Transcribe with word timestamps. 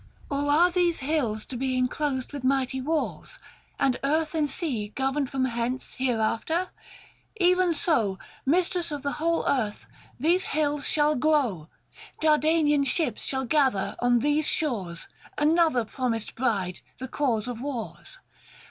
or 0.31 0.49
are 0.49 0.71
these 0.71 1.01
hills 1.01 1.45
to 1.45 1.55
be 1.55 1.77
Enclosed 1.77 2.33
with 2.33 2.43
mighty 2.43 2.81
walls; 2.81 3.37
and 3.79 3.99
earth 4.03 4.33
and 4.33 4.49
sea 4.49 4.87
Governed 4.95 5.29
from 5.29 5.45
hence 5.45 5.93
hereafter? 5.99 6.69
Even 7.37 7.71
so, 7.71 8.15
545 8.45 8.47
Mistress 8.47 8.91
of 8.91 9.03
the 9.03 9.11
whole 9.23 9.45
earth, 9.45 9.85
these 10.19 10.45
hills 10.45 10.87
shall 10.87 11.13
grow; 11.13 11.69
Dardanian 12.19 12.83
ships 12.83 13.21
shall 13.21 13.45
gather 13.45 13.95
on 13.99 14.17
these 14.17 14.47
shores, 14.47 15.07
Another 15.37 15.85
promised 15.85 16.33
bride 16.33 16.79
the 16.97 17.07
cause 17.07 17.47
of 17.47 17.61
wars. 17.61 18.17